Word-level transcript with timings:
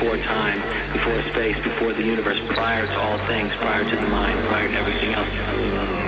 before 0.00 0.16
time, 0.16 0.60
before 0.94 1.20
space, 1.32 1.56
before 1.62 1.92
the 1.92 2.02
universe, 2.02 2.38
prior 2.54 2.86
to 2.86 2.98
all 2.98 3.18
things, 3.28 3.52
prior 3.60 3.84
to 3.84 3.96
the 3.96 4.08
mind, 4.08 4.48
prior 4.48 4.66
to 4.66 4.78
everything 4.78 5.12
else. 5.12 5.99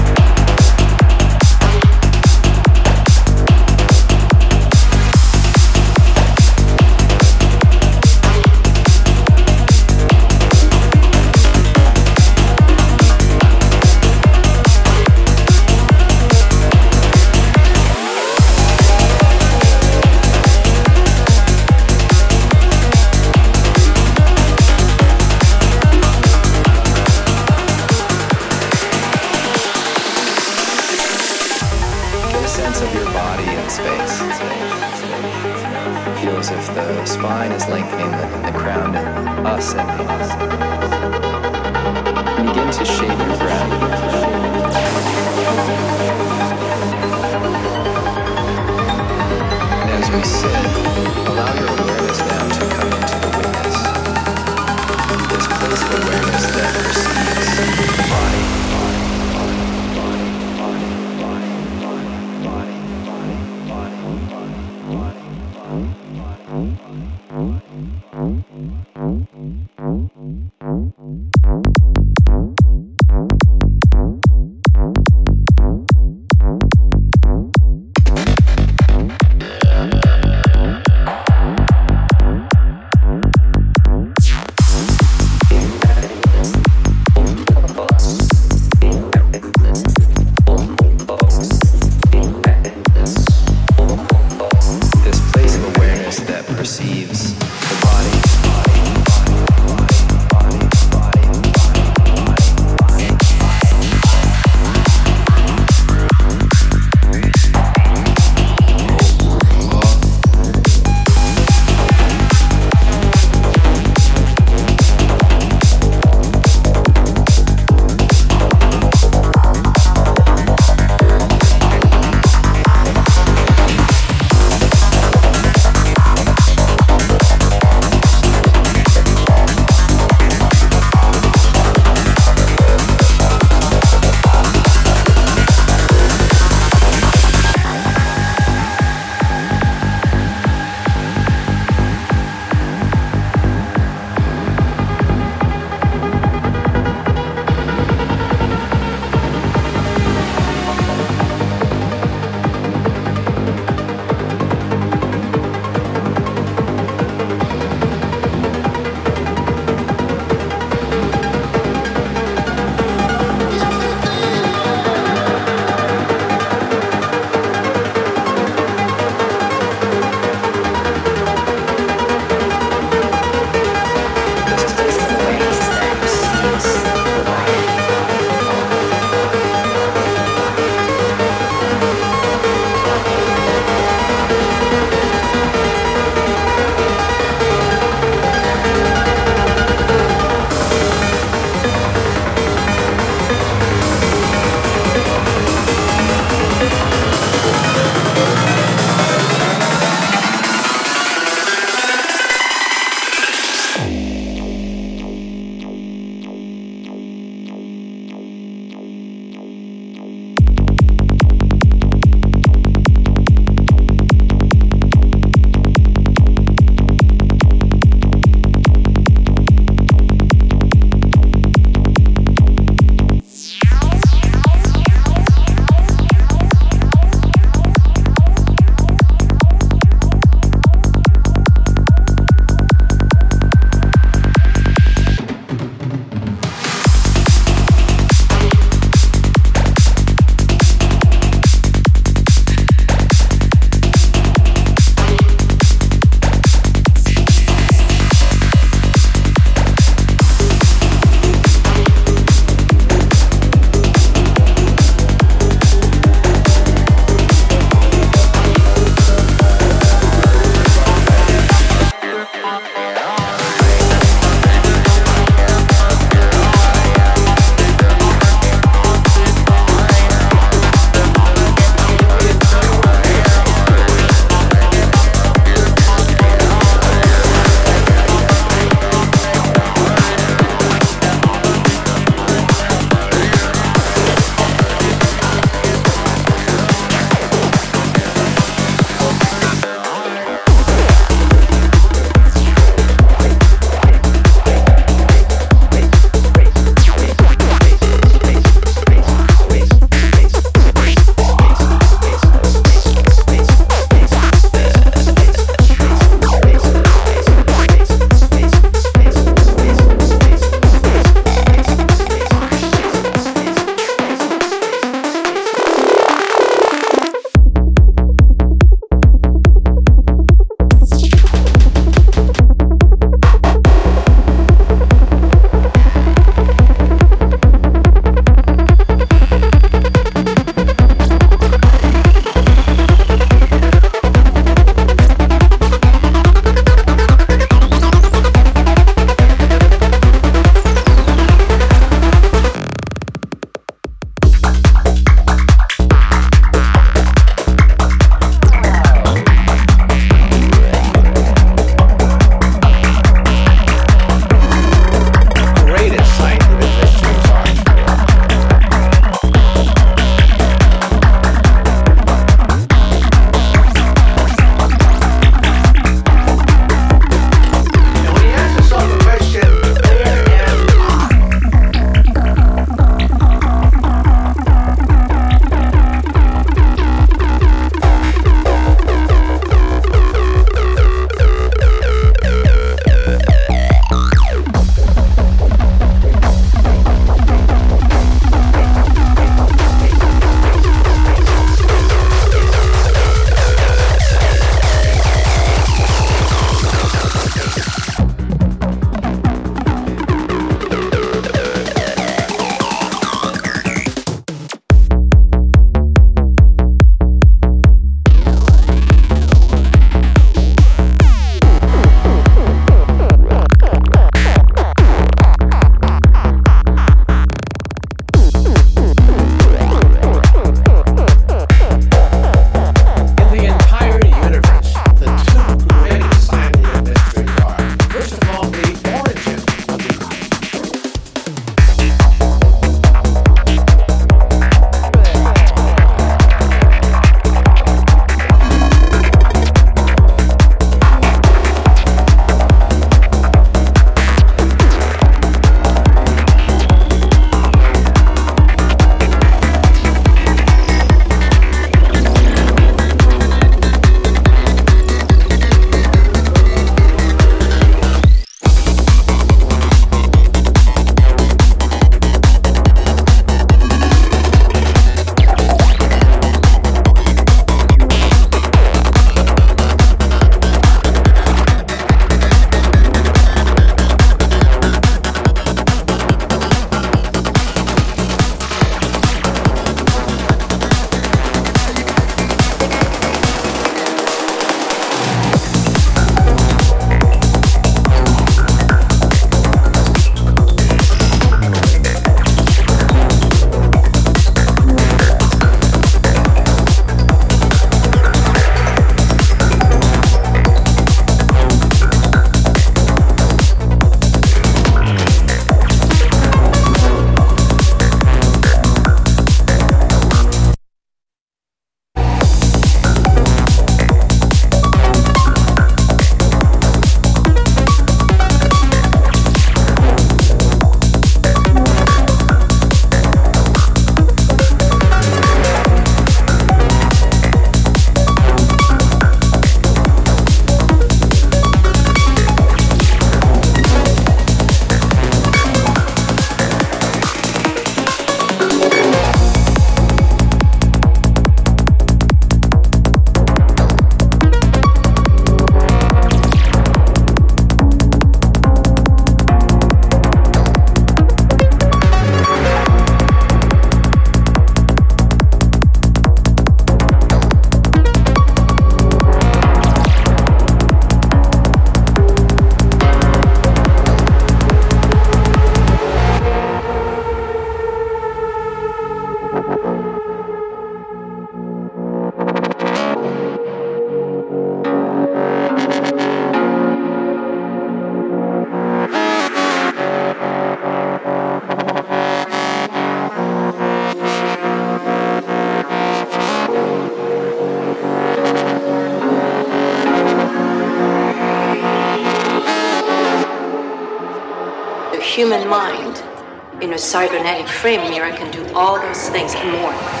Cybernetic 596.91 597.47
frame, 597.47 597.89
Mira 597.89 598.11
can 598.17 598.29
do 598.31 598.45
all 598.53 598.77
those 598.77 599.07
things 599.07 599.33
and 599.33 599.49
more. 599.49 600.00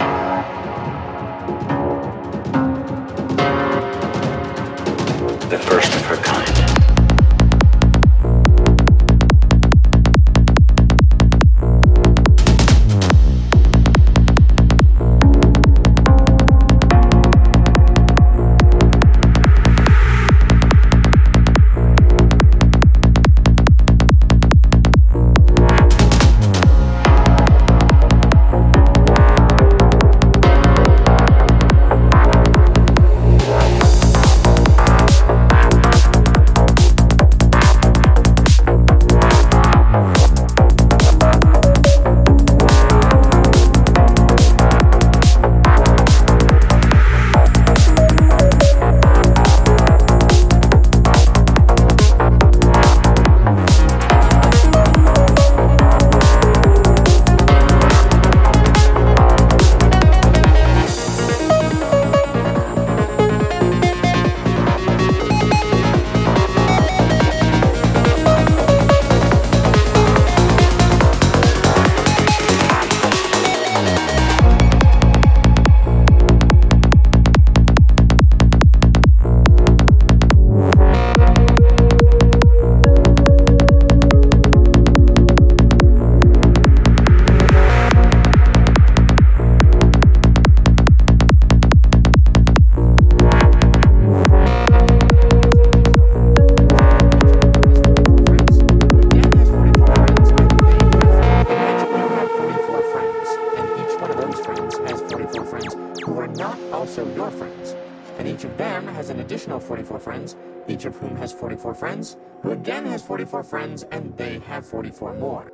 44 115.01 115.13
more. 115.15 115.51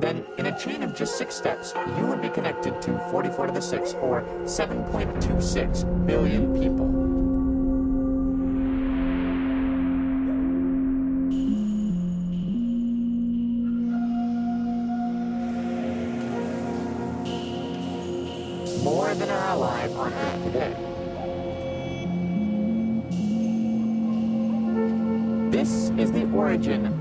Then, 0.00 0.24
in 0.36 0.46
a 0.46 0.58
chain 0.58 0.82
of 0.82 0.96
just 0.96 1.16
six 1.16 1.34
steps, 1.34 1.74
you 1.96 2.06
would 2.06 2.20
be 2.20 2.28
connected 2.28 2.82
to 2.82 2.98
44 3.10 3.46
to 3.46 3.52
the 3.52 3.62
6, 3.62 3.94
or 3.94 4.22
7.26 4.44 6.06
billion 6.06 6.52
people. 6.58 7.01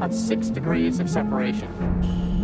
Of 0.02 0.14
six 0.14 0.50
degrees 0.50 1.00
of 1.00 1.10
separation. 1.10 2.41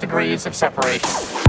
Degrees 0.00 0.46
of 0.46 0.54
separation. 0.56 1.39